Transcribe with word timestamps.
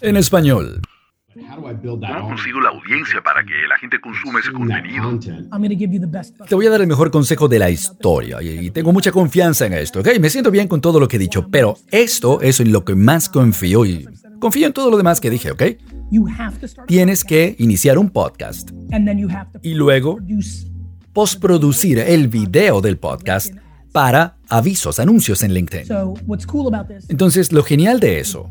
En 0.00 0.16
español. 0.16 0.80
¿Cómo 1.34 2.28
consigo 2.28 2.60
la 2.60 2.68
audiencia 2.68 3.20
para 3.22 3.44
que 3.44 3.66
la 3.68 3.76
gente 3.78 4.00
consuma 4.00 4.38
ese 4.40 4.52
contenido? 4.52 5.10
I'm 5.50 5.58
going 5.58 5.70
to 5.70 5.76
give 5.76 5.92
you 5.92 6.00
the 6.00 6.06
best. 6.06 6.36
Te 6.48 6.54
voy 6.54 6.66
a 6.66 6.70
dar 6.70 6.80
el 6.80 6.86
mejor 6.86 7.10
consejo 7.10 7.48
de 7.48 7.58
la 7.58 7.70
historia 7.70 8.40
y 8.42 8.70
tengo 8.70 8.92
mucha 8.92 9.10
confianza 9.10 9.66
en 9.66 9.72
esto, 9.72 10.00
¿ok? 10.00 10.08
Me 10.20 10.30
siento 10.30 10.52
bien 10.52 10.68
con 10.68 10.80
todo 10.80 11.00
lo 11.00 11.08
que 11.08 11.16
he 11.16 11.18
dicho, 11.18 11.48
pero 11.50 11.76
esto 11.90 12.40
es 12.42 12.60
en 12.60 12.70
lo 12.70 12.84
que 12.84 12.94
más 12.94 13.28
confío 13.28 13.84
y 13.84 14.06
confío 14.38 14.68
en 14.68 14.72
todo 14.72 14.90
lo 14.90 14.96
demás 14.96 15.20
que 15.20 15.30
dije, 15.30 15.50
¿ok? 15.50 15.62
You 16.12 16.28
have 16.38 16.58
to 16.58 16.68
start. 16.68 16.88
Tienes 16.88 17.24
que 17.24 17.56
iniciar 17.58 17.98
un 17.98 18.10
podcast 18.10 18.70
And 18.92 19.06
then 19.06 19.18
you 19.18 19.28
have 19.30 19.50
to 19.52 19.60
y 19.62 19.74
luego 19.74 20.18
postproducir 21.12 21.98
el 21.98 22.28
video 22.28 22.80
del 22.80 22.98
podcast 22.98 23.54
para 23.92 24.36
avisos, 24.48 24.98
anuncios 25.00 25.42
en 25.42 25.54
LinkedIn. 25.54 25.86
So 25.86 26.14
what's 26.26 26.46
cool 26.46 26.72
about 26.72 26.88
this? 26.88 27.06
Entonces, 27.08 27.52
lo 27.52 27.62
genial 27.62 28.00
de 28.00 28.20
eso 28.20 28.48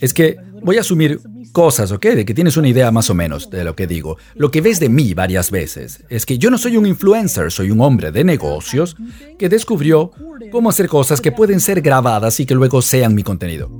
es 0.00 0.14
que 0.14 0.36
voy 0.62 0.76
a 0.76 0.80
asumir 0.80 1.20
cosas, 1.52 1.92
¿ok? 1.92 2.06
De 2.06 2.24
que 2.24 2.34
tienes 2.34 2.56
una 2.56 2.68
idea 2.68 2.90
más 2.90 3.10
o 3.10 3.14
menos 3.14 3.50
de 3.50 3.64
lo 3.64 3.74
que 3.74 3.86
digo. 3.86 4.16
Lo 4.34 4.50
que 4.50 4.60
ves 4.60 4.80
de 4.80 4.88
mí 4.88 5.14
varias 5.14 5.50
veces 5.50 6.04
es 6.08 6.26
que 6.26 6.38
yo 6.38 6.50
no 6.50 6.58
soy 6.58 6.76
un 6.76 6.86
influencer, 6.86 7.50
soy 7.50 7.70
un 7.70 7.80
hombre 7.80 8.12
de 8.12 8.24
negocios 8.24 8.96
que 9.38 9.48
descubrió 9.48 10.12
cómo 10.50 10.70
hacer 10.70 10.88
cosas 10.88 11.20
que 11.20 11.32
pueden 11.32 11.60
ser 11.60 11.80
grabadas 11.80 12.40
y 12.40 12.46
que 12.46 12.54
luego 12.54 12.82
sean 12.82 13.14
mi 13.14 13.22
contenido. 13.22 13.70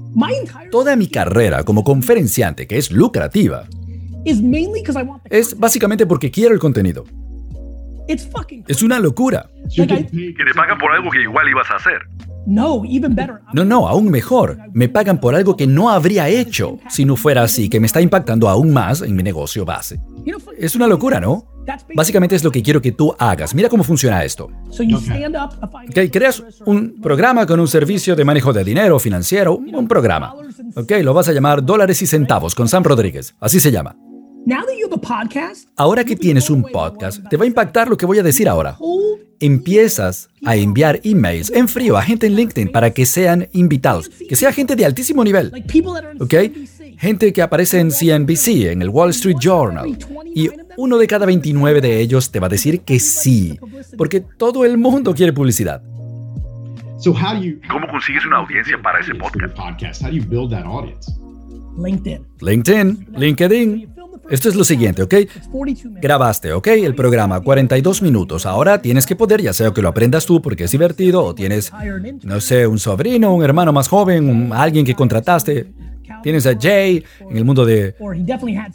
Toda 0.71 0.97
mi 0.97 1.09
carrera 1.09 1.65
como 1.65 1.85
conferenciante, 1.85 2.67
que 2.67 2.79
es 2.79 2.91
lucrativa, 2.91 3.67
es 5.31 5.59
básicamente 5.59 6.07
porque 6.07 6.31
quiero 6.31 6.55
el 6.55 6.61
contenido. 6.61 7.05
It's 8.11 8.27
fucking. 8.27 8.65
Es 8.67 8.83
una 8.83 8.99
locura. 8.99 9.49
Que 9.75 9.87
te 9.87 10.55
pagan 10.57 10.79
por 10.79 10.91
algo 10.93 11.11
que 11.11 11.23
igual 11.23 11.49
ibas 11.49 11.71
a 11.71 11.77
hacer. 11.77 12.01
no, 12.47 12.83
even 12.85 13.15
better. 13.15 13.37
No, 13.53 13.65
no, 13.65 13.87
aún 13.87 14.11
mejor. 14.11 14.59
Me 14.73 14.89
pagan 14.89 15.21
por 15.21 15.37
algo 15.37 15.57
que 15.57 15.69
no 15.69 15.91
habría 15.91 16.29
hecho 16.29 16.79
si 16.89 17.05
no 17.05 17.15
fuera 17.15 17.43
así, 17.45 17.69
que 17.69 17.79
me 17.79 17.87
está 17.87 18.01
impactando 18.01 18.49
aún 18.49 18.73
más 18.73 19.03
en 19.03 19.15
mi 19.15 19.23
negocio 19.23 19.65
base. 19.65 20.01
Es 20.59 20.75
una 20.75 20.89
locura, 20.89 21.21
¿no? 21.21 21.47
Básicamente 21.95 22.35
es 22.35 22.43
lo 22.43 22.51
que 22.51 22.65
quiero 22.65 22.83
que 22.83 22.91
tú 22.91 23.15
hagas. 23.17 23.55
Mira 23.55 23.69
cómo 23.69 23.85
funciona 23.85 24.25
esto. 24.25 24.49
So 24.71 24.83
you 24.83 24.99
stand 24.99 25.37
up 25.37 25.57
a 25.63 25.67
Ok, 25.67 25.95
financial 25.95 26.11
creas 26.11 26.43
un 26.67 27.01
programa 27.01 27.47
con 27.47 27.61
un 27.61 27.69
servicio 27.69 28.17
de 28.17 28.25
manejo 28.25 28.53
de 28.53 28.65
dinero 28.65 28.99
financiero, 28.99 29.57
un 29.57 29.87
programa. 29.87 30.35
Ok, 30.75 30.93
lo 31.03 31.15
vas 31.15 31.29
a 31.29 31.33
llamar 31.33 31.65
Dólares 31.65 32.03
y 32.03 32.09
Centavos 32.09 32.57
con 32.57 32.67
Sam 32.67 32.83
Rodríguez. 32.83 33.37
Así 33.39 33.61
se 33.61 33.71
llama. 33.71 33.95
Now 34.47 34.65
that 34.65 34.75
you 34.79 34.87
have 34.87 34.95
a 34.95 35.01
podcast, 35.01 35.69
Ahora 35.77 36.03
que 36.03 36.17
tienes 36.17 36.49
un 36.49 36.63
podcast, 36.63 37.29
te 37.29 37.37
va 37.37 37.45
a 37.45 37.47
impactar 37.47 37.89
lo 37.89 37.97
que 37.97 38.07
voy 38.07 38.19
a 38.19 38.23
decir 38.23 38.49
ahora. 38.49 38.77
Empiezas 39.39 40.31
a 40.45 40.57
enviar 40.57 41.01
emails 41.05 41.51
en 41.51 41.69
frío 41.69 41.97
a 41.97 42.03
gente 42.03 42.27
en 42.27 42.37
LinkedIn 42.37 42.73
para 42.73 42.91
que 42.91 43.05
sean 43.05 43.49
invitados, 43.53 44.09
que 44.09 44.37
sea 44.37 44.53
gente 44.53 44.77
de 44.77 44.87
altísimo 44.87 45.23
nivel. 45.25 45.53
¿Ok? 46.21 46.35
Gente 46.97 47.33
que 47.33 47.43
aparece 47.43 47.81
en 47.81 47.91
CNBC, 47.91 48.73
en 48.73 48.83
el 48.83 48.89
Wall 48.89 49.11
Street 49.11 49.37
Journal. 49.39 49.97
Y 50.35 50.49
uno 50.77 50.97
de 50.97 51.07
cada 51.07 51.27
29 51.27 51.81
de 51.81 52.01
ellos 52.01 52.31
te 52.31 52.41
va 52.41 52.47
a 52.47 52.51
decir 52.51 52.81
que 52.81 52.99
sí, 52.99 53.59
porque 53.99 54.21
todo 54.21 54.65
el 54.65 54.79
mundo 54.79 55.15
quiere 55.15 55.33
publicidad. 55.33 55.83
So 56.99 57.13
how 57.13 57.35
do 57.35 57.43
you 57.43 57.59
¿Cómo 57.71 57.87
consigues 57.89 58.27
una 58.27 58.39
audiencia 58.39 58.77
para 58.83 59.01
ese 59.01 59.15
podcast? 59.15 59.55
podcast? 59.55 60.03
How 60.03 60.11
do 60.11 60.17
you 60.17 60.25
build 60.25 60.51
that 60.51 60.67
audience? 60.67 61.11
LinkedIn. 61.79 62.27
LinkedIn, 62.41 63.07
LinkedIn. 63.17 64.00
Esto 64.31 64.49
es 64.49 64.55
lo 64.55 64.63
siguiente, 64.63 65.03
¿ok? 65.03 65.15
It's 65.15 65.49
42 65.49 65.85
minutes. 65.85 66.03
Grabaste, 66.03 66.53
¿ok? 66.53 66.69
El 66.69 66.95
programa, 66.95 67.41
42 67.41 68.01
minutos. 68.01 68.47
Ahora 68.47 68.81
tienes 68.81 69.05
que 69.05 69.17
poder, 69.17 69.43
ya 69.43 69.53
sea 69.53 69.73
que 69.73 69.83
lo 69.83 69.89
aprendas 69.89 70.25
tú 70.25 70.41
porque 70.41 70.65
es 70.65 70.71
divertido, 70.71 71.25
o 71.25 71.35
tienes, 71.35 71.73
no 72.23 72.41
sé, 72.41 72.67
un 72.67 72.79
sobrino, 72.79 73.35
un 73.35 73.43
hermano 73.43 73.73
más 73.73 73.89
joven, 73.89 74.53
alguien 74.53 74.87
que 74.87 74.95
contrataste. 74.95 75.73
Tienes 76.23 76.47
a 76.47 76.57
Jay 76.59 77.03
en 77.29 77.37
el 77.37 77.45
mundo 77.45 77.65
de. 77.65 77.95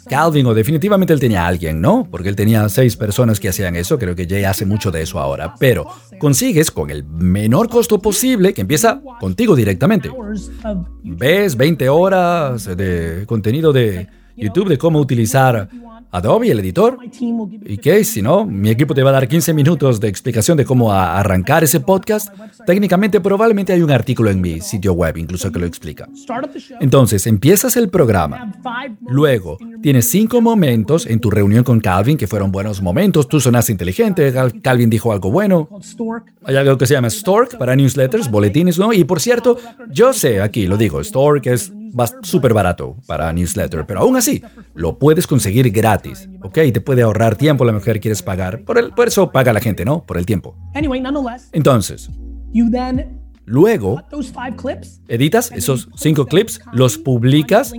Calvin, 0.10 0.46
o 0.46 0.54
definitivamente 0.54 1.14
él 1.14 1.20
tenía 1.20 1.44
a 1.44 1.48
alguien, 1.48 1.80
¿no? 1.80 2.08
Porque 2.10 2.30
él 2.30 2.36
tenía 2.36 2.68
seis 2.70 2.96
personas 2.98 3.40
que 3.40 3.50
hacían 3.50 3.76
eso. 3.76 4.00
Creo 4.00 4.16
que 4.16 4.26
Jay 4.28 4.46
hace 4.46 4.66
mucho 4.66 4.92
de 4.92 5.02
eso 5.02 5.20
ahora. 5.20 5.54
Pero 5.60 5.86
consigues 6.18 6.72
con 6.72 6.90
el 6.90 7.04
menor 7.04 7.70
costo 7.70 8.02
posible 8.02 8.54
que 8.54 8.62
empieza 8.62 9.02
contigo 9.20 9.56
directamente. 9.56 10.10
ves 11.04 11.56
20 11.56 11.90
horas 11.90 12.66
de 12.76 13.26
contenido 13.28 13.72
de 13.72 14.08
YouTube 14.38 14.70
de 14.70 14.78
cómo 14.78 15.00
utilizar 15.00 15.70
Adobe, 16.12 16.50
el 16.52 16.60
editor. 16.60 16.98
¿Y 17.66 17.78
qué? 17.78 18.04
Si 18.06 18.22
no, 18.22 18.46
mi 18.46 18.70
equipo 18.70 18.94
te 18.94 19.04
va 19.04 19.10
a 19.10 19.14
dar 19.14 19.28
15 19.28 19.54
minutos 19.54 20.00
de 20.00 20.08
explicación 20.08 20.56
de 20.58 20.64
cómo 20.64 20.92
arrancar 20.94 21.64
ese 21.64 21.82
podcast. 21.82 22.34
Técnicamente, 22.66 23.20
probablemente 23.20 23.74
hay 23.74 23.82
un 23.82 23.92
artículo 23.92 24.30
en 24.30 24.40
mi 24.40 24.62
sitio 24.62 24.94
web 24.94 25.18
incluso 25.18 25.52
que 25.52 25.60
lo 25.60 25.66
explica. 25.66 26.08
Entonces, 26.80 27.28
empiezas 27.28 27.76
el 27.76 27.90
programa. 27.90 28.54
Luego, 29.08 29.58
tienes 29.82 30.10
cinco 30.10 30.40
momentos 30.42 31.06
en 31.06 31.20
tu 31.20 31.30
reunión 31.30 31.64
con 31.64 31.80
Calvin 31.82 32.18
que 32.18 32.28
fueron 32.28 32.52
buenos 32.52 32.82
momentos. 32.82 33.28
Tú 33.28 33.40
sonaste 33.42 33.72
inteligente, 33.74 34.32
Cal- 34.32 34.62
Calvin 34.62 34.90
dijo 34.90 35.12
algo 35.12 35.32
bueno. 35.32 35.68
Hay 36.44 36.56
algo 36.56 36.78
que 36.78 36.86
se 36.88 36.94
llama 36.94 37.10
Stork 37.10 37.58
para 37.58 37.76
newsletters, 37.76 38.30
boletines, 38.32 38.80
¿no? 38.80 38.94
Y 38.94 39.04
por 39.04 39.20
cierto, 39.20 39.58
yo 39.92 40.14
sé, 40.14 40.42
aquí 40.42 40.66
lo 40.68 40.78
digo, 40.78 41.04
Stork 41.04 41.46
es 41.48 41.74
súper 42.24 42.54
barato 42.54 42.98
para 43.08 43.32
newsletter, 43.32 43.86
pero 43.86 44.02
aún 44.02 44.16
así, 44.16 44.42
lo 44.74 45.00
puedes 45.00 45.28
conseguir 45.28 45.72
gratis, 45.72 46.30
¿ok? 46.42 46.60
Te 46.74 46.82
puede 46.82 47.02
ahorrar 47.02 47.36
tiempo, 47.36 47.64
a 47.64 47.68
lo 47.68 47.74
mejor 47.74 48.00
quieres 48.00 48.22
pagar. 48.22 48.64
Por, 48.64 48.78
el, 48.78 48.92
por 48.92 49.08
eso 49.08 49.32
paga 49.32 49.54
la 49.54 49.60
gente, 49.60 49.86
¿no? 49.86 50.06
Por 50.06 50.18
el 50.18 50.26
tiempo. 50.26 50.58
Entonces, 51.52 52.10
luego 53.46 54.02
editas 55.08 55.52
esos 55.52 55.90
cinco 55.96 56.26
clips, 56.26 56.62
los 56.74 56.98
publicas 56.98 57.74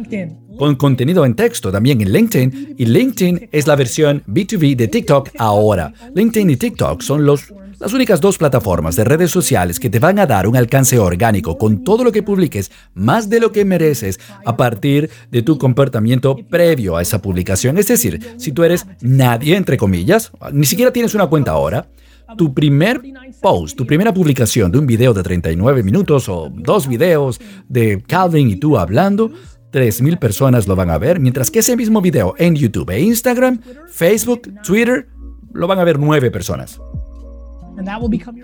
con 0.57 0.75
contenido 0.77 1.25
en 1.25 1.35
texto 1.35 1.71
también 1.71 2.01
en 2.01 2.13
LinkedIn 2.13 2.75
y 2.79 2.87
LinkedIn 2.87 3.49
es 3.53 3.67
la 3.67 3.77
versión 3.77 4.23
B2B 4.27 4.77
de 4.77 4.89
TikTok 4.89 5.31
ahora. 5.39 5.93
LinkedIn 6.15 6.51
y 6.51 6.57
TikTok 6.57 7.03
son 7.03 7.27
los, 7.27 7.53
las 7.79 7.93
únicas 7.93 8.21
dos 8.21 8.39
plataformas 8.39 8.97
de 8.97 9.05
redes 9.05 9.31
sociales 9.31 9.79
que 9.79 9.91
te 9.91 9.99
van 9.99 10.19
a 10.19 10.27
dar 10.27 10.47
un 10.47 10.57
alcance 10.57 10.99
orgánico 10.99 11.59
con 11.59 11.85
todo 11.85 12.05
lo 12.05 12.13
que 12.13 12.23
publiques, 12.23 12.71
más 12.95 13.29
de 13.29 13.41
lo 13.41 13.53
que 13.53 13.65
mereces 13.65 14.19
a 14.45 14.57
partir 14.57 15.11
de 15.31 15.43
tu 15.43 15.59
comportamiento 15.59 16.37
previo 16.49 16.97
a 16.97 17.03
esa 17.03 17.21
publicación. 17.21 17.79
Es 17.79 17.89
decir, 17.89 18.35
si 18.39 18.53
tú 18.53 18.65
eres 18.65 18.87
nadie, 19.01 19.57
entre 19.57 19.77
comillas, 19.77 20.33
ni 20.53 20.67
siquiera 20.67 20.93
tienes 20.93 21.15
una 21.15 21.27
cuenta 21.27 21.53
ahora, 21.53 21.89
tu 22.37 22.53
primer 22.55 23.01
post, 23.41 23.77
tu 23.77 23.87
primera 23.87 24.13
publicación 24.13 24.73
de 24.73 24.79
un 24.79 24.87
video 24.87 25.15
de 25.15 25.23
39 25.23 25.83
minutos 25.83 26.29
o 26.29 26.51
dos 26.53 26.89
videos 26.89 27.41
de 27.69 28.03
Calvin 28.07 28.51
y 28.51 28.57
tú 28.57 28.79
hablando, 28.79 29.31
3.000 29.73 30.19
personas 30.19 30.67
lo 30.67 30.75
van 30.75 30.91
a 30.91 30.99
ver, 30.99 31.21
mientras 31.21 31.51
que 31.51 31.59
ese 31.59 31.77
mismo 31.77 32.01
video 32.01 32.35
en 32.39 32.57
YouTube 32.57 32.91
e 32.91 33.01
Instagram, 33.01 33.61
Facebook, 33.89 34.43
Twitter, 34.65 35.09
lo 35.53 35.67
van 35.67 35.79
a 35.79 35.85
ver 35.85 35.99
9 35.99 36.31
personas. 36.31 36.81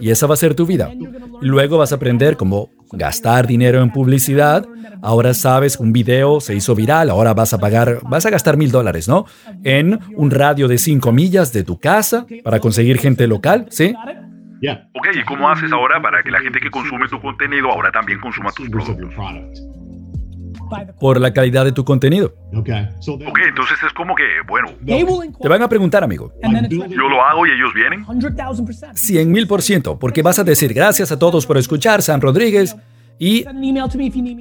Y 0.00 0.10
esa 0.10 0.26
va 0.26 0.34
a 0.34 0.36
ser 0.36 0.54
tu 0.54 0.66
vida. 0.66 0.90
Luego 1.40 1.78
vas 1.78 1.92
a 1.92 1.96
aprender 1.96 2.36
cómo 2.36 2.70
gastar 2.92 3.46
dinero 3.46 3.82
en 3.82 3.90
publicidad. 3.90 4.66
Ahora 5.02 5.34
sabes, 5.34 5.78
un 5.78 5.92
video 5.92 6.40
se 6.40 6.54
hizo 6.54 6.74
viral, 6.74 7.10
ahora 7.10 7.34
vas 7.34 7.52
a 7.52 7.58
pagar, 7.58 8.00
vas 8.02 8.24
a 8.26 8.30
gastar 8.30 8.56
mil 8.56 8.70
dólares, 8.70 9.08
¿no? 9.08 9.26
En 9.64 9.98
un 10.16 10.30
radio 10.30 10.68
de 10.68 10.78
5 10.78 11.10
millas 11.12 11.52
de 11.52 11.64
tu 11.64 11.78
casa 11.80 12.26
para 12.44 12.60
conseguir 12.60 12.98
gente 12.98 13.26
local, 13.26 13.66
¿sí? 13.70 13.94
Ok, 14.94 15.08
¿y 15.14 15.24
cómo 15.24 15.48
haces 15.48 15.72
ahora 15.72 16.00
para 16.00 16.22
que 16.22 16.30
la 16.30 16.40
gente 16.40 16.60
que 16.60 16.70
consume 16.70 17.08
tu 17.08 17.20
contenido 17.20 17.70
ahora 17.72 17.90
también 17.90 18.20
consuma 18.20 18.52
tus 18.52 18.68
productos? 18.70 19.12
Por 20.98 21.20
la 21.20 21.32
calidad 21.32 21.64
de 21.64 21.72
tu 21.72 21.84
contenido. 21.84 22.34
Ok, 22.54 22.68
entonces 22.68 23.78
es 23.86 23.92
como 23.94 24.14
que, 24.14 24.24
bueno, 24.48 24.68
Te 25.40 25.48
van 25.48 25.62
a 25.62 25.68
preguntar, 25.68 26.04
amigo. 26.04 26.32
Yo 26.70 27.08
lo 27.08 27.22
hago 27.22 27.46
y 27.46 27.50
ellos 27.50 27.72
vienen. 27.74 28.04
100,000%. 28.06 28.94
100 28.94 29.30
mil 29.30 29.46
por 29.46 29.62
ciento, 29.62 29.98
porque 29.98 30.22
vas 30.22 30.38
a 30.38 30.44
decir 30.44 30.72
gracias 30.74 31.12
a 31.12 31.18
todos 31.18 31.46
por 31.46 31.58
escuchar, 31.58 32.02
San 32.02 32.20
Rodríguez, 32.20 32.76
y 33.18 33.44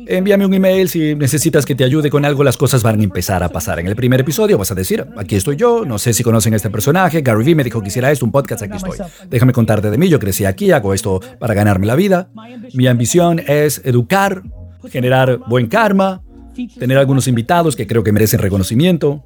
envíame 0.07 0.45
un 0.45 0.53
email 0.53 0.89
si 0.89 1.13
necesitas 1.13 1.65
que 1.65 1.75
te 1.75 1.83
ayude 1.83 2.09
con 2.09 2.25
algo, 2.25 2.44
las 2.44 2.57
cosas 2.57 2.81
van 2.81 3.00
a 3.00 3.03
empezar 3.03 3.44
a 3.44 3.50
pasar. 3.50 3.79
En 3.79 3.88
el 3.88 3.95
primer 3.95 4.21
episodio 4.21 4.57
vas 4.57 4.71
a 4.71 4.75
decir, 4.75 5.05
aquí 5.17 5.35
estoy 5.35 5.55
yo, 5.55 5.85
no 5.85 6.00
sé 6.00 6.13
si 6.13 6.23
conocen 6.23 6.53
a 6.53 6.55
este 6.55 6.69
personaje, 6.71 7.21
Gary 7.21 7.44
Vee 7.44 7.53
me 7.53 7.63
dijo 7.63 7.81
que 7.81 7.89
hiciera 7.89 8.11
esto, 8.11 8.25
un 8.25 8.31
podcast, 8.31 8.63
aquí 8.63 8.77
estoy. 8.77 8.97
Déjame 9.29 9.53
contarte 9.53 9.91
de 9.91 9.97
mí, 10.00 10.09
yo 10.09 10.19
crecí 10.19 10.45
aquí, 10.45 10.71
hago 10.71 10.94
esto 10.95 11.19
para 11.39 11.53
ganarme 11.53 11.85
la 11.85 11.95
vida. 11.95 12.29
Mi 12.73 12.88
ambición 12.88 13.39
es 13.45 13.81
educar, 13.85 14.41
generar 14.89 15.38
buen 15.47 15.67
karma, 15.67 16.23
tener 16.67 16.97
algunos 16.97 17.27
invitados 17.27 17.75
que 17.75 17.87
creo 17.87 18.03
que 18.03 18.11
merecen 18.11 18.39
reconocimiento. 18.39 19.23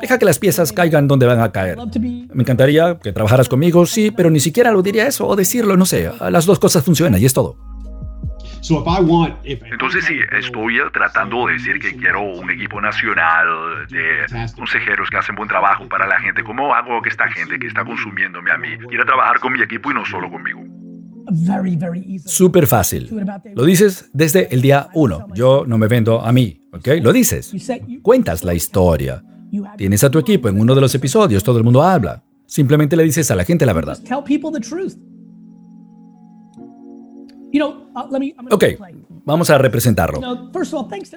Deja 0.00 0.18
que 0.18 0.24
las 0.24 0.38
piezas 0.38 0.72
caigan 0.72 1.08
donde 1.08 1.26
van 1.26 1.40
a 1.40 1.52
caer. 1.52 1.78
Me 2.32 2.42
encantaría 2.42 2.98
que 3.02 3.12
trabajaras 3.12 3.48
conmigo, 3.48 3.86
sí, 3.86 4.10
pero 4.10 4.30
ni 4.30 4.40
siquiera 4.40 4.70
lo 4.70 4.82
diría 4.82 5.06
eso 5.06 5.26
o 5.26 5.36
decirlo, 5.36 5.76
no 5.76 5.86
sé. 5.86 6.10
Las 6.30 6.46
dos 6.46 6.58
cosas 6.58 6.84
funcionan 6.84 7.20
y 7.20 7.24
es 7.26 7.32
todo. 7.32 7.56
So 8.60 8.80
if 8.80 8.86
I 8.86 9.00
want, 9.00 9.36
if 9.44 9.62
Entonces 9.62 10.04
sí, 10.04 10.18
estoy 10.32 10.78
tratando 10.92 11.46
de 11.46 11.54
decir 11.54 11.78
que 11.78 11.94
quiero 11.96 12.22
un 12.22 12.50
equipo 12.50 12.80
nacional 12.80 13.86
de 13.88 14.26
consejeros 14.56 15.08
que 15.10 15.16
hacen 15.16 15.36
buen 15.36 15.48
trabajo 15.48 15.88
para 15.88 16.06
la 16.06 16.18
gente. 16.20 16.42
¿Cómo 16.42 16.74
hago 16.74 17.00
que 17.00 17.08
esta 17.08 17.28
gente 17.28 17.58
que 17.58 17.68
está 17.68 17.84
consumiéndome 17.84 18.50
a 18.50 18.58
mí 18.58 18.76
quiera 18.88 19.04
trabajar 19.04 19.38
con 19.38 19.52
mi 19.52 19.62
equipo 19.62 19.90
y 19.90 19.94
no 19.94 20.04
solo 20.04 20.30
conmigo? 20.30 20.57
Súper 22.28 22.66
fácil. 22.66 23.08
Lo 23.54 23.64
dices 23.64 24.10
desde 24.12 24.52
el 24.54 24.60
día 24.62 24.88
uno. 24.94 25.26
Yo 25.34 25.64
no 25.66 25.78
me 25.78 25.86
vendo 25.88 26.20
a 26.20 26.32
mí, 26.32 26.60
¿ok? 26.72 26.88
Lo 27.02 27.12
dices. 27.12 27.52
Cuentas 28.02 28.44
la 28.44 28.54
historia. 28.54 29.22
Tienes 29.76 30.04
a 30.04 30.10
tu 30.10 30.18
equipo 30.18 30.48
en 30.48 30.60
uno 30.60 30.74
de 30.74 30.80
los 30.80 30.94
episodios, 30.94 31.42
todo 31.42 31.58
el 31.58 31.64
mundo 31.64 31.82
habla. 31.82 32.22
Simplemente 32.46 32.96
le 32.96 33.02
dices 33.04 33.30
a 33.30 33.34
la 33.36 33.44
gente 33.44 33.64
la 33.66 33.72
verdad. 33.72 33.98
uh, 37.94 38.54
Ok. 38.54 38.64
Vamos 39.28 39.50
a 39.50 39.58
representarlo. 39.58 40.20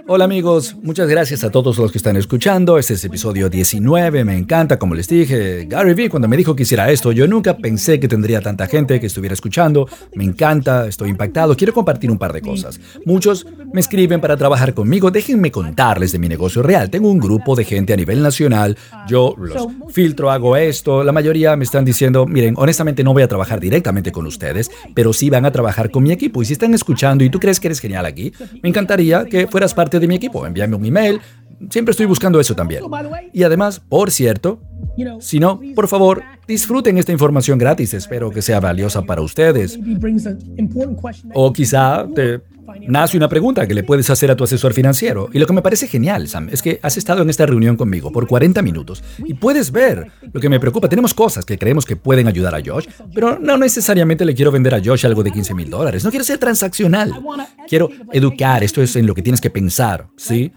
Hola 0.06 0.26
amigos, 0.26 0.76
muchas 0.84 1.08
gracias 1.08 1.46
a 1.46 1.50
todos 1.50 1.78
los 1.78 1.94
que 1.94 1.98
están 1.98 2.18
escuchando. 2.18 2.78
Este 2.78 2.96
es 2.96 3.06
episodio 3.06 3.50
19, 3.50 4.26
me 4.26 4.38
encanta, 4.38 4.78
como 4.78 4.96
les 4.96 5.08
dije. 5.08 5.66
Gary 5.66 5.94
Vee 5.94 6.10
cuando 6.10 6.28
me 6.28 6.36
dijo 6.36 6.54
que 6.54 6.64
hiciera 6.64 6.92
esto, 6.92 7.14
yo 7.14 7.26
nunca 7.26 7.56
pensé 7.56 8.02
que 8.02 8.10
tendría 8.10 8.42
tanta 8.42 8.68
gente 8.68 9.00
que 9.00 9.06
estuviera 9.06 9.34
escuchando. 9.34 9.88
Me 10.14 10.26
encanta, 10.26 10.88
estoy 10.88 11.10
impactado, 11.10 11.56
quiero 11.56 11.74
compartir 11.74 12.12
un 12.12 12.18
par 12.18 12.34
de 12.34 12.42
cosas. 12.42 12.82
Muchos 13.06 13.48
me 13.72 13.80
escriben 13.80 14.20
para 14.20 14.36
trabajar 14.36 14.74
conmigo, 14.74 15.10
déjenme 15.10 15.50
contarles 15.50 16.12
de 16.12 16.20
mi 16.20 16.28
negocio 16.28 16.62
real. 16.62 16.90
Tengo 16.90 17.10
un 17.10 17.20
grupo 17.20 17.56
de 17.56 17.64
gente 17.64 17.94
a 17.94 17.96
nivel 17.96 18.22
nacional, 18.22 18.78
yo 19.08 19.36
los 19.38 19.68
filtro, 19.94 20.32
hago 20.32 20.58
esto. 20.58 21.06
La 21.06 21.14
mayoría 21.14 21.56
me 21.56 21.64
están 21.64 21.86
diciendo, 21.86 22.26
miren, 22.26 22.56
honestamente 22.58 23.06
no 23.06 23.14
voy 23.14 23.24
a 23.24 23.30
trabajar 23.30 23.62
directamente 23.62 24.12
con 24.12 24.26
ustedes, 24.26 24.70
pero 24.94 25.14
sí 25.14 25.30
van 25.30 25.46
a 25.46 25.52
trabajar 25.52 25.92
con 25.92 26.04
mi 26.04 26.12
equipo. 26.12 26.42
Y 26.42 26.46
si 26.46 26.54
están 26.54 26.74
escuchando 26.74 27.24
y 27.24 27.30
tú 27.30 27.40
crees 27.40 27.62
que 27.62 27.70
eres 27.70 27.80
genial 27.80 28.01
aquí, 28.06 28.34
me 28.62 28.70
encantaría 28.70 29.26
que 29.26 29.48
fueras 29.48 29.74
parte 29.74 30.00
de 30.00 30.08
mi 30.08 30.16
equipo. 30.16 30.46
Envíame 30.46 30.76
un 30.76 30.86
email. 30.86 31.22
Siempre 31.70 31.92
estoy 31.92 32.06
buscando 32.06 32.40
eso 32.40 32.56
también. 32.56 32.84
Y 33.34 33.44
además, 33.44 33.80
por 33.80 34.12
cierto, 34.12 34.62
si 35.20 35.40
no, 35.40 35.60
por 35.76 35.88
favor, 35.88 36.24
disfruten 36.48 36.98
esta 36.98 37.12
información 37.12 37.58
gratis. 37.58 37.94
Espero 37.94 38.30
que 38.30 38.42
sea 38.42 38.60
valiosa 38.60 39.02
para 39.04 39.22
ustedes. 39.22 39.80
O 41.34 41.54
quizá 41.54 42.08
te 42.14 42.42
nace 42.88 43.18
una 43.18 43.28
pregunta 43.28 43.68
que 43.68 43.74
le 43.74 43.84
puedes 43.84 44.10
hacer 44.10 44.32
a 44.32 44.36
tu 44.36 44.44
asesor 44.44 44.74
financiero. 44.74 45.30
Y 45.34 45.40
lo 45.40 45.46
que 45.46 45.54
me 45.54 45.62
parece 45.62 45.88
genial, 45.88 46.28
Sam, 46.28 46.50
es 46.52 46.62
que 46.62 46.80
has 46.82 46.98
estado 46.98 47.22
en 47.22 47.30
esta 47.30 47.46
reunión 47.46 47.76
conmigo 47.76 48.12
por 48.12 48.28
40 48.28 48.62
minutos 48.62 49.04
y 49.26 49.34
puedes 49.34 49.72
ver 49.72 50.12
lo 50.32 50.40
que 50.40 50.50
me 50.50 50.60
preocupa. 50.60 50.90
Tenemos 50.90 51.14
cosas 51.14 51.46
que 51.46 51.58
creemos 51.58 51.86
que 51.86 51.96
pueden 51.96 52.28
ayudar 52.28 52.56
a 52.56 52.62
Josh, 52.64 52.88
pero 53.14 53.40
no 53.40 53.58
necesariamente 53.58 54.26
le 54.26 54.36
quiero 54.36 54.52
vender 54.52 54.76
a 54.76 54.82
Josh 54.84 55.06
algo 55.06 55.24
de 55.24 55.32
15 55.32 55.54
mil 55.54 55.70
dólares. 55.70 56.04
No 56.04 56.10
quiero 56.10 56.24
ser 56.24 56.38
transaccional. 56.38 57.14
Quiero 57.68 57.90
educar. 58.12 58.64
Esto 58.64 58.82
es 58.82 58.96
en 58.96 59.06
lo 59.06 59.16
que 59.16 59.22
tienes 59.22 59.42
que 59.42 59.50
pensar, 59.50 60.08
¿sí? 60.16 60.52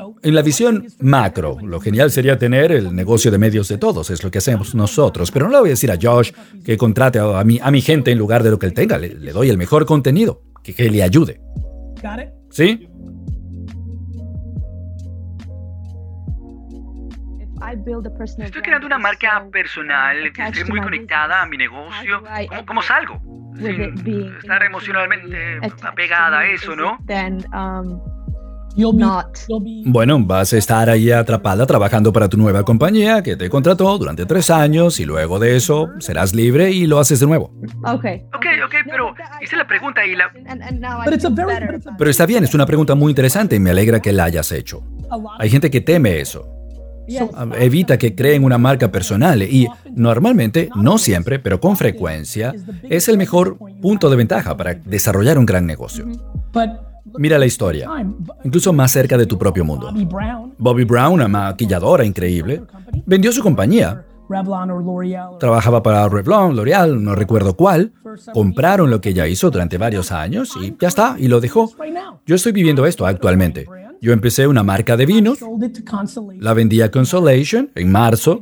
In 0.00 0.14
the 0.14 0.16
macro, 0.16 0.16
En 0.22 0.34
la 0.34 0.42
visión 0.42 0.86
macro, 1.00 1.58
lo 1.62 1.80
genial 1.80 2.10
sería 2.10 2.38
tener 2.38 2.72
el 2.72 2.94
negocio 2.94 3.30
de 3.30 3.38
medios 3.38 3.68
de 3.68 3.78
todos, 3.78 4.10
es 4.10 4.22
lo 4.22 4.30
que 4.30 4.38
hacemos 4.38 4.74
nosotros, 4.74 5.30
pero 5.30 5.46
no 5.46 5.52
le 5.52 5.60
voy 5.60 5.68
a 5.70 5.72
decir 5.72 5.90
a 5.90 5.98
Josh 6.00 6.32
que 6.64 6.76
contrate 6.76 7.18
a 7.18 7.42
mi, 7.44 7.58
a 7.60 7.70
mi 7.70 7.80
gente 7.80 8.10
en 8.10 8.18
lugar 8.18 8.42
de 8.42 8.50
lo 8.50 8.58
que 8.58 8.66
él 8.66 8.74
tenga, 8.74 8.98
le, 8.98 9.14
le 9.14 9.32
doy 9.32 9.50
el 9.50 9.58
mejor 9.58 9.86
contenido, 9.86 10.42
que, 10.62 10.74
que 10.74 10.90
le 10.90 11.02
ayude? 11.02 11.40
¿sí? 12.50 12.88
Estoy 18.38 18.62
creando 18.62 18.86
una 18.86 18.98
marca 18.98 19.44
personal 19.52 20.32
que 20.32 20.42
esté 20.42 20.64
muy 20.64 20.80
conectada 20.80 21.42
a 21.42 21.46
mi 21.46 21.56
negocio. 21.56 22.22
¿Cómo, 22.48 22.66
cómo 22.66 22.82
salgo? 22.82 23.20
Sin 23.56 24.36
estar 24.38 24.62
emocionalmente 24.62 25.60
apegada 25.82 26.40
a 26.40 26.46
eso, 26.46 26.74
¿no? 26.74 26.98
Bueno, 29.86 30.18
vas 30.24 30.52
a 30.52 30.58
estar 30.58 30.88
ahí 30.88 31.10
atrapada 31.10 31.66
trabajando 31.66 32.12
para 32.12 32.28
tu 32.28 32.36
nueva 32.36 32.64
compañía 32.64 33.22
que 33.22 33.36
te 33.36 33.50
contrató 33.50 33.98
durante 33.98 34.26
tres 34.26 34.50
años 34.50 35.00
y 35.00 35.04
luego 35.04 35.38
de 35.38 35.56
eso 35.56 35.88
serás 35.98 36.34
libre 36.34 36.70
y 36.70 36.86
lo 36.86 36.98
haces 36.98 37.20
de 37.20 37.26
nuevo. 37.26 37.52
Okay. 37.84 38.22
Ok, 38.34 38.46
ok, 38.64 38.74
pero 38.88 39.14
hice 39.42 39.56
la 39.56 39.66
pregunta 39.66 40.04
y 40.04 40.14
la... 40.14 40.30
Pero 41.98 42.10
está 42.10 42.26
bien, 42.26 42.44
es 42.44 42.54
una 42.54 42.66
pregunta 42.66 42.94
muy 42.94 43.10
interesante 43.10 43.56
y 43.56 43.60
me 43.60 43.70
alegra 43.70 44.00
que 44.00 44.12
la 44.12 44.24
hayas 44.24 44.52
hecho. 44.52 44.82
Hay 45.38 45.50
gente 45.50 45.70
que 45.70 45.80
teme 45.80 46.20
eso. 46.20 46.56
Yes. 47.08 47.22
Evita 47.58 47.98
que 47.98 48.14
creen 48.14 48.44
una 48.44 48.56
marca 48.56 48.92
personal 48.92 49.42
y 49.42 49.66
normalmente, 49.96 50.68
no 50.76 50.96
siempre, 50.96 51.40
pero 51.40 51.58
con 51.58 51.76
frecuencia, 51.76 52.54
es 52.88 53.08
el 53.08 53.18
mejor 53.18 53.58
punto 53.82 54.08
de 54.08 54.16
ventaja 54.16 54.56
para 54.56 54.74
desarrollar 54.74 55.36
un 55.36 55.44
gran 55.44 55.66
negocio. 55.66 56.06
But 56.52 56.89
Mira 57.18 57.38
la 57.38 57.46
historia, 57.46 57.88
incluso 58.44 58.72
más 58.72 58.92
cerca 58.92 59.16
de 59.16 59.26
tu 59.26 59.38
propio 59.38 59.64
mundo. 59.64 59.92
Bobby 60.58 60.84
Brown, 60.84 61.14
una 61.14 61.28
maquilladora 61.28 62.04
increíble, 62.04 62.62
vendió 63.06 63.32
su 63.32 63.42
compañía. 63.42 64.04
Trabajaba 65.40 65.82
para 65.82 66.08
Revlon, 66.08 66.54
L'Oreal, 66.54 67.02
no 67.02 67.14
recuerdo 67.14 67.56
cuál. 67.56 67.92
Compraron 68.32 68.88
lo 68.90 69.00
que 69.00 69.10
ella 69.10 69.26
hizo 69.26 69.50
durante 69.50 69.76
varios 69.76 70.12
años 70.12 70.56
y 70.60 70.76
ya 70.80 70.88
está, 70.88 71.16
y 71.18 71.26
lo 71.26 71.40
dejó. 71.40 71.70
Yo 72.26 72.36
estoy 72.36 72.52
viviendo 72.52 72.86
esto 72.86 73.06
actualmente. 73.06 73.66
Yo 74.00 74.12
empecé 74.12 74.46
una 74.46 74.62
marca 74.62 74.96
de 74.96 75.04
vinos, 75.04 75.40
la 76.38 76.54
vendí 76.54 76.80
a 76.80 76.90
Consolation 76.90 77.70
en 77.74 77.92
marzo 77.92 78.40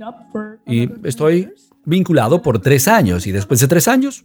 y 0.67 0.89
estoy 1.05 1.53
vinculado 1.85 2.43
por 2.43 2.61
tres 2.61 2.87
años 2.87 3.27
y 3.27 3.33
después 3.33 3.61
de 3.61 3.67
tres 3.67 3.89
años 3.89 4.25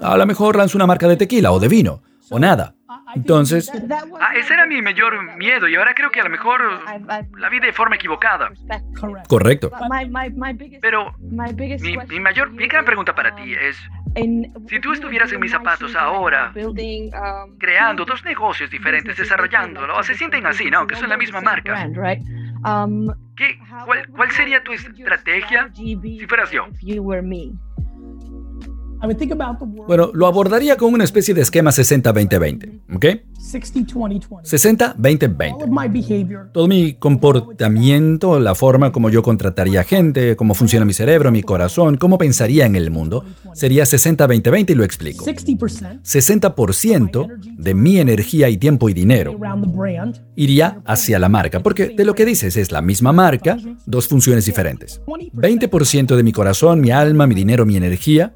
a 0.00 0.16
lo 0.16 0.26
mejor 0.26 0.56
lanzo 0.56 0.78
una 0.78 0.86
marca 0.86 1.08
de 1.08 1.16
tequila 1.16 1.52
o 1.52 1.60
de 1.60 1.68
vino 1.68 2.02
o 2.30 2.38
nada. 2.38 2.74
Entonces, 3.14 3.70
Ah, 4.20 4.32
ese 4.36 4.54
era 4.54 4.66
mi 4.66 4.80
mayor 4.82 5.36
miedo 5.36 5.68
y 5.68 5.74
ahora 5.76 5.94
creo 5.94 6.10
que 6.10 6.20
a 6.20 6.24
lo 6.24 6.30
mejor 6.30 6.60
la 7.38 7.48
vi 7.48 7.60
de 7.60 7.72
forma 7.72 7.96
equivocada. 7.96 8.50
correcto. 9.28 9.70
Pero 10.80 11.14
mi, 11.82 11.96
mi 12.08 12.20
mayor, 12.20 12.50
mi 12.50 12.66
gran 12.68 12.84
pregunta 12.84 13.14
para 13.14 13.34
ti 13.34 13.52
es, 13.54 13.78
si 14.68 14.80
tú 14.80 14.92
estuvieras 14.92 15.30
en 15.32 15.40
mis 15.40 15.50
zapatos 15.50 15.94
ahora, 15.96 16.52
creando 17.58 18.04
dos 18.04 18.24
negocios 18.24 18.70
diferentes, 18.70 19.16
desarrollándolo, 19.16 20.02
se 20.02 20.14
sienten 20.14 20.46
así, 20.46 20.70
¿no? 20.70 20.86
Que 20.86 20.96
son 20.96 21.08
la 21.08 21.16
misma 21.16 21.40
marca. 21.40 21.74
¿Qué, 23.36 23.58
cuál, 23.84 24.08
¿Cuál 24.08 24.30
sería 24.32 24.62
tu 24.64 24.72
estrategia 24.72 25.70
si 25.74 26.26
fueras 26.26 26.50
yo? 26.50 26.66
Bueno, 29.86 30.10
lo 30.12 30.26
abordaría 30.26 30.76
con 30.76 30.92
una 30.92 31.04
especie 31.04 31.34
de 31.34 31.42
esquema 31.42 31.70
60-20-20, 31.70 32.80
¿ok? 32.94 33.04
60-20-20. 33.38 34.26
All 34.30 34.42
60-20-20. 34.42 35.62
of 35.62 35.68
my 35.68 35.88
behavior 35.88 36.50
Todo 36.52 36.66
mi 36.68 36.94
comportamiento, 36.94 38.40
la 38.40 38.54
forma 38.54 38.92
como 38.92 39.10
yo 39.10 39.22
contrataría 39.22 39.84
gente, 39.84 40.36
cómo 40.36 40.54
funciona 40.54 40.84
mi 40.84 40.92
cerebro, 40.92 41.30
mi 41.30 41.42
corazón, 41.42 41.96
cómo 41.96 42.18
pensaría 42.18 42.66
en 42.66 42.76
el 42.76 42.90
mundo, 42.90 43.24
sería 43.54 43.84
60-20-20 43.84 44.70
y 44.70 44.74
lo 44.74 44.84
explico. 44.84 45.24
60% 45.24 46.02
60% 46.02 47.56
de 47.56 47.74
mi 47.74 47.98
energía 47.98 48.48
y 48.48 48.56
tiempo 48.56 48.88
y 48.88 48.94
dinero 48.94 49.38
iría 50.36 50.80
hacia 50.84 51.18
la 51.18 51.28
marca, 51.28 51.60
porque 51.60 51.88
de 51.88 52.04
lo 52.04 52.14
que 52.14 52.24
dices 52.24 52.56
es 52.56 52.72
la 52.72 52.82
misma 52.82 53.12
marca, 53.12 53.56
dos 53.86 54.08
funciones 54.08 54.46
diferentes. 54.46 55.00
20% 55.06 56.16
de 56.16 56.22
mi 56.22 56.32
corazón, 56.32 56.80
mi 56.80 56.90
alma, 56.90 57.26
mi 57.26 57.34
dinero, 57.34 57.66
mi 57.66 57.76
energía 57.76 58.34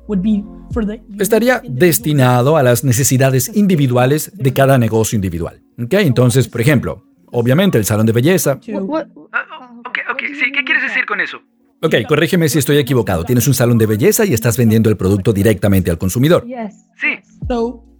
estaría 1.18 1.62
destinado 1.68 2.56
a 2.56 2.62
las 2.62 2.84
necesidades 2.84 3.50
individuales 3.54 4.32
de 4.34 4.52
cada 4.52 4.78
negocio 4.78 5.16
individual. 5.16 5.60
¿Ok? 5.82 5.94
Entonces, 5.94 6.48
por 6.48 6.60
ejemplo, 6.60 7.04
obviamente 7.30 7.78
el 7.78 7.84
salón 7.84 8.06
de 8.06 8.12
belleza. 8.12 8.58
Ah, 8.62 9.44
oh, 9.60 9.80
ok, 9.88 9.98
ok, 10.12 10.20
sí, 10.38 10.52
¿qué 10.52 10.64
quieres 10.64 10.82
decir 10.82 11.06
con 11.06 11.20
eso? 11.20 11.38
Ok, 11.84 11.94
corrígeme 12.08 12.48
si 12.48 12.58
estoy 12.58 12.78
equivocado. 12.78 13.24
Tienes 13.24 13.48
un 13.48 13.54
salón 13.54 13.76
de 13.76 13.86
belleza 13.86 14.24
y 14.24 14.32
estás 14.34 14.56
vendiendo 14.56 14.88
el 14.88 14.96
producto 14.96 15.32
directamente 15.32 15.90
al 15.90 15.98
consumidor. 15.98 16.46
yes. 16.46 16.74
Sí, 17.00 17.18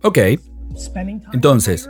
Ok, 0.02 0.19
entonces, 1.33 1.88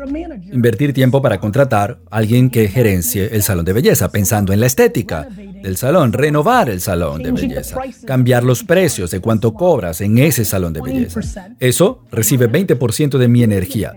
invertir 0.52 0.92
tiempo 0.92 1.22
para 1.22 1.38
contratar 1.40 2.00
a 2.10 2.16
alguien 2.18 2.50
que 2.50 2.68
gerencie 2.68 3.28
el 3.32 3.42
salón 3.42 3.64
de 3.64 3.72
belleza, 3.72 4.10
pensando 4.10 4.52
en 4.52 4.60
la 4.60 4.66
estética 4.66 5.28
del 5.62 5.76
salón, 5.76 6.12
renovar 6.12 6.68
el 6.68 6.80
salón 6.80 7.22
de 7.22 7.32
belleza, 7.32 7.78
cambiar 8.06 8.44
los 8.44 8.64
precios 8.64 9.10
de 9.10 9.20
cuánto 9.20 9.54
cobras 9.54 10.00
en 10.00 10.18
ese 10.18 10.44
salón 10.44 10.72
de 10.72 10.80
belleza. 10.80 11.20
Eso 11.58 12.04
recibe 12.10 12.50
20% 12.50 13.18
de 13.18 13.28
mi 13.28 13.42
energía. 13.42 13.92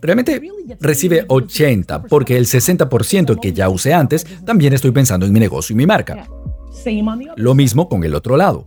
Realmente 0.00 0.42
recibe 0.80 1.24
80 1.28 2.04
porque 2.04 2.36
el 2.36 2.46
60% 2.46 3.38
que 3.40 3.52
ya 3.52 3.68
usé 3.68 3.94
antes 3.94 4.26
también 4.44 4.72
estoy 4.72 4.90
pensando 4.90 5.26
en 5.26 5.32
mi 5.32 5.40
negocio 5.40 5.74
y 5.74 5.76
mi 5.76 5.86
marca. 5.86 6.26
Lo 7.36 7.54
mismo 7.54 7.88
con 7.88 8.04
el 8.04 8.14
otro 8.14 8.36
lado. 8.36 8.66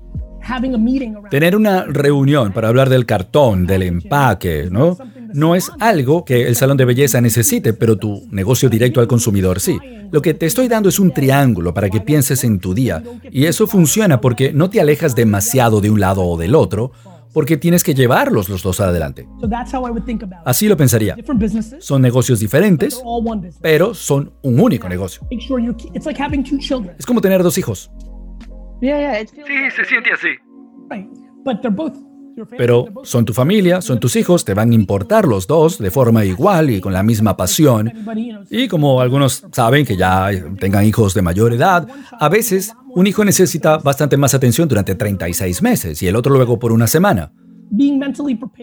Tener 1.30 1.56
una 1.56 1.86
reunión 1.86 2.51
para 2.51 2.68
hablar 2.68 2.89
del 2.89 3.06
cartón, 3.06 3.65
del 3.65 3.84
empaque, 3.84 4.68
¿no? 4.70 4.98
No 5.34 5.56
es 5.56 5.72
algo 5.80 6.25
que 6.25 6.48
el 6.48 6.56
salón 6.56 6.78
de 6.78 6.86
belleza 6.86 7.20
necesite, 7.22 7.74
pero 7.74 7.98
tu 7.98 8.28
negocio 8.32 8.70
directo 8.70 9.00
al 9.02 9.08
consumidor 9.08 9.60
sí. 9.60 9.78
Lo 10.12 10.22
que 10.22 10.34
te 10.34 10.46
estoy 10.46 10.68
dando 10.68 10.90
es 10.90 11.00
un 11.00 11.12
triángulo 11.12 11.74
para 11.74 11.90
que 11.90 12.02
pienses 12.02 12.44
en 12.44 12.60
tu 12.60 12.74
día. 12.74 13.04
Y 13.32 13.46
eso 13.46 13.66
funciona 13.68 14.22
porque 14.22 14.54
no 14.54 14.70
te 14.70 14.80
alejas 14.80 15.16
demasiado 15.16 15.82
de 15.82 15.90
un 15.90 16.00
lado 16.00 16.24
o 16.24 16.38
del 16.38 16.54
otro, 16.56 16.92
porque 17.34 17.58
tienes 17.58 17.84
que 17.84 17.96
llevarlos 17.96 18.48
los 18.48 18.62
dos 18.62 18.80
adelante. 18.80 19.28
So 19.42 19.50
that's 19.50 19.74
how 19.74 19.88
I 19.88 19.90
would 19.90 20.06
think 20.06 20.22
about 20.22 20.42
it. 20.42 20.48
Así 20.48 20.68
lo 20.68 20.78
pensaría. 20.78 21.16
Different 21.16 21.42
businesses, 21.42 21.84
Son 21.84 22.02
negocios 22.02 22.40
diferentes, 22.40 23.02
pero 23.62 23.96
son 23.96 24.34
un 24.44 24.60
único 24.60 24.88
negocio. 24.88 25.24
Make 25.32 25.42
sure 25.42 25.63
you 25.63 25.75
it's 25.94 26.06
like 26.06 26.22
having 26.22 26.44
two 26.44 26.60
children, 26.60 26.96
Es 27.00 27.06
como 27.06 27.22
tener 27.22 27.42
dos 27.42 27.58
hijos. 27.58 27.92
Sí, 28.80 28.90
se 29.75 29.86
siente 29.86 30.12
así. 30.13 30.30
Pero 32.58 32.86
son 33.04 33.25
tu 33.25 33.34
familia, 33.34 33.82
son 33.82 34.00
tus 34.00 34.16
hijos, 34.16 34.46
te 34.46 34.54
van 34.54 34.72
a 34.72 34.75
importar 34.75 35.28
los 35.28 35.48
dos 35.48 35.78
de 35.78 35.92
forma 35.92 36.25
igual 36.25 36.70
y 36.70 36.82
con 36.82 36.94
la 36.94 37.04
misma 37.04 37.38
pasión. 37.38 37.92
Y 38.50 38.68
como 38.68 39.02
algunos 39.02 39.46
saben 39.52 39.86
que 39.86 39.98
ya 39.98 40.30
tengan 40.60 40.86
hijos 40.86 41.13
de 41.13 41.22
mayor 41.22 41.54
edad, 41.54 41.88
a 42.20 42.30
veces 42.30 42.74
un 42.96 43.08
hijo 43.08 43.25
necesita 43.25 43.78
bastante 43.78 44.18
más 44.18 44.34
atención 44.34 44.68
durante 44.68 44.96
36 44.96 45.62
meses 45.62 46.02
y 46.02 46.08
el 46.08 46.16
otro 46.16 46.34
luego 46.34 46.60
por 46.60 46.72
una 46.72 46.88
semana. 46.88 47.32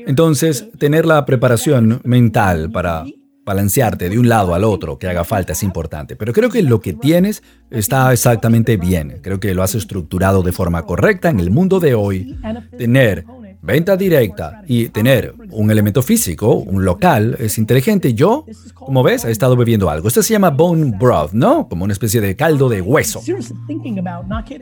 Entonces, 0.07 0.69
tener 0.79 1.05
la 1.07 1.25
preparación 1.27 2.01
mental 2.05 2.71
para 2.71 3.05
balancearte 3.45 4.09
de 4.09 4.19
un 4.19 4.29
lado 4.29 4.55
al 4.55 4.63
otro 4.63 4.99
que 4.99 5.09
haga 5.09 5.25
falta 5.25 5.55
es 5.55 5.63
importante, 5.65 6.15
pero 6.15 6.33
creo 6.33 6.51
que 6.51 6.63
lo 6.63 6.81
que 6.81 6.93
tienes 6.93 7.43
está 7.71 8.13
exactamente 8.13 8.77
bien. 8.77 9.19
Creo 9.23 9.41
que 9.41 9.55
lo 9.55 9.63
has 9.65 9.75
estructurado 9.75 10.43
de 10.43 10.53
forma 10.53 10.85
correcta 10.85 11.31
en 11.31 11.41
el 11.41 11.51
mundo 11.51 11.81
de 11.81 11.95
hoy. 11.95 12.39
Tener 12.79 13.25
venta 13.63 13.97
directa 13.97 14.63
y 14.67 14.89
tener 14.89 15.35
un 15.51 15.71
elemento 15.71 16.03
físico, 16.03 16.55
un 16.55 16.85
local, 16.85 17.37
es 17.39 17.59
inteligente. 17.59 18.15
Yo, 18.15 18.45
como 18.75 19.03
ves, 19.03 19.25
he 19.25 19.31
estado 19.31 19.57
bebiendo 19.57 19.91
algo. 19.91 20.09
Esto 20.09 20.23
se 20.23 20.33
llama 20.33 20.51
bone 20.51 20.97
broth, 20.99 21.33
¿no? 21.33 21.69
Como 21.69 21.85
una 21.85 21.93
especie 21.93 22.21
de 22.21 22.37
caldo 22.37 22.69
de 22.69 22.81
hueso. 22.81 23.21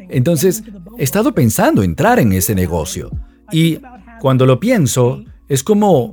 Entonces, 0.08 0.62
he 0.98 1.04
estado 1.04 1.34
pensando 1.34 1.82
entrar 1.82 2.18
en 2.18 2.32
ese 2.32 2.54
negocio. 2.54 3.10
Y 3.52 3.78
cuando 4.20 4.46
lo 4.46 4.60
pienso, 4.60 5.22
es 5.48 5.62
como 5.62 6.12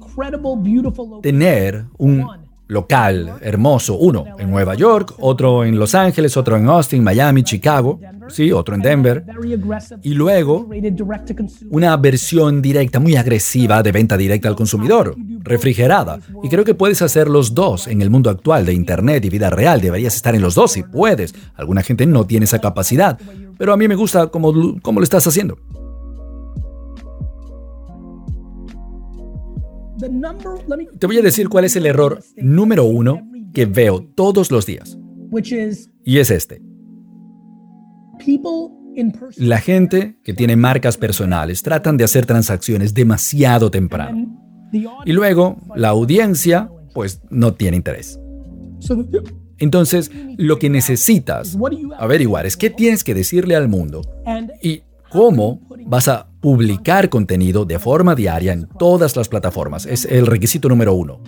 tener 1.22 1.86
un 1.98 2.26
local 2.68 3.36
hermoso, 3.42 3.96
uno 3.96 4.26
en 4.40 4.50
Nueva 4.50 4.76
York, 4.76 5.14
otro 5.20 5.64
en 5.64 5.78
Los 5.78 5.94
Ángeles, 5.96 6.36
otro 6.38 6.58
en 6.58 6.68
Austin, 6.68 7.04
Miami, 7.04 7.44
Chicago, 7.44 8.00
sí, 8.28 8.52
otro 8.52 8.76
en 8.76 8.82
Denver, 8.82 9.24
y 10.02 10.14
luego 10.14 10.70
una 11.70 11.96
versión 11.98 12.62
directa, 12.62 13.00
muy 13.00 13.16
agresiva 13.16 13.84
de 13.84 13.92
venta 13.92 14.18
directa 14.18 14.48
al 14.48 14.56
consumidor, 14.56 15.16
refrigerada. 15.44 16.20
Y 16.44 16.50
creo 16.50 16.64
que 16.64 16.74
puedes 16.74 17.02
hacer 17.02 17.30
los 17.30 17.54
dos 17.54 17.88
en 17.88 18.02
el 18.02 18.10
mundo 18.10 18.30
actual 18.30 18.66
de 18.66 18.74
Internet 18.74 19.24
y 19.26 19.30
vida 19.30 19.50
real, 19.50 19.82
deberías 19.82 20.16
estar 20.16 20.36
en 20.36 20.42
los 20.42 20.56
dos 20.56 20.72
si 20.72 20.84
puedes. 20.84 21.36
Alguna 21.56 21.84
gente 21.84 22.06
no 22.06 22.26
tiene 22.26 22.46
esa 22.46 22.60
capacidad, 22.60 23.20
pero 23.58 23.74
a 23.74 23.78
mí 23.78 23.88
me 23.88 23.96
gusta 23.96 24.28
cómo, 24.28 24.80
cómo 24.82 25.00
lo 25.00 25.04
estás 25.04 25.28
haciendo. 25.28 25.58
Te 31.00 31.08
voy 31.08 31.18
a 31.18 31.22
decir 31.22 31.50
cuál 31.50 31.66
es 31.66 31.76
el 31.76 31.86
error 31.86 32.22
número 32.38 32.86
uno 32.86 33.22
que 33.54 33.66
veo 33.66 34.04
todos 34.16 34.52
los 34.52 34.66
días. 34.66 34.98
Y 36.04 36.20
es 36.20 36.30
este. 36.32 36.62
La 39.38 39.60
gente 39.60 40.20
que 40.24 40.34
tiene 40.34 40.56
marcas 40.56 40.98
personales 40.98 41.62
tratan 41.64 41.98
de 41.98 42.04
hacer 42.04 42.26
transacciones 42.26 42.94
demasiado 42.94 43.72
temprano. 43.72 44.42
Y 45.06 45.14
luego 45.14 45.58
la 45.76 45.90
audiencia 45.90 46.70
pues 46.94 47.22
no 47.30 47.54
tiene 47.54 47.78
interés. 47.78 48.20
Entonces, 49.58 50.12
lo 50.38 50.60
que 50.60 50.70
necesitas 50.70 51.58
averiguar 51.98 52.46
es 52.46 52.58
qué 52.58 52.70
tienes 52.70 53.04
que 53.04 53.14
decirle 53.14 53.56
al 53.56 53.70
mundo 53.70 54.02
y 54.62 54.84
cómo 55.10 55.62
vas 55.86 56.08
a 56.08 56.30
publicar 56.46 57.10
contenido 57.10 57.66
de 57.66 57.80
forma 57.80 58.14
diaria 58.14 58.54
en 58.54 58.68
todas 58.78 59.16
las 59.16 59.28
plataformas. 59.28 59.88
Es 59.88 60.06
el 60.06 60.28
requisito 60.28 60.70
número 60.70 60.94
uno. 60.94 61.20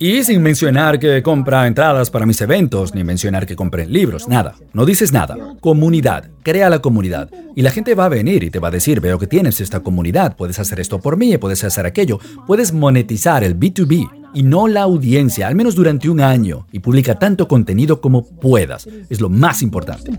Y 0.00 0.24
sin 0.24 0.42
mencionar 0.42 0.98
que 0.98 1.22
compra 1.22 1.68
entradas 1.68 2.10
para 2.10 2.26
mis 2.26 2.40
eventos, 2.40 2.92
ni 2.92 3.04
mencionar 3.04 3.46
que 3.46 3.54
compren 3.54 3.92
libros, 3.92 4.26
nada. 4.26 4.56
No 4.72 4.84
dices 4.84 5.12
nada. 5.12 5.36
Comunidad. 5.60 6.28
Crea 6.42 6.68
la 6.70 6.80
comunidad. 6.80 7.30
Y 7.54 7.62
la 7.62 7.70
gente 7.70 7.94
va 7.94 8.06
a 8.06 8.08
venir 8.08 8.42
y 8.42 8.50
te 8.50 8.58
va 8.58 8.66
a 8.66 8.72
decir, 8.72 9.00
veo 9.00 9.16
que 9.16 9.28
tienes 9.28 9.60
esta 9.60 9.78
comunidad, 9.78 10.34
puedes 10.34 10.58
hacer 10.58 10.80
esto 10.80 10.98
por 10.98 11.16
mí, 11.16 11.38
puedes 11.38 11.62
hacer 11.62 11.86
aquello. 11.86 12.18
Puedes 12.44 12.72
monetizar 12.72 13.44
el 13.44 13.56
B2B 13.56 14.10
y 14.34 14.42
no 14.42 14.66
la 14.66 14.82
audiencia, 14.82 15.46
al 15.46 15.54
menos 15.54 15.76
durante 15.76 16.10
un 16.10 16.20
año, 16.20 16.66
y 16.72 16.80
publica 16.80 17.16
tanto 17.16 17.46
contenido 17.46 18.00
como 18.00 18.26
puedas. 18.26 18.88
Es 19.08 19.20
lo 19.20 19.28
más 19.28 19.62
importante. 19.62 20.10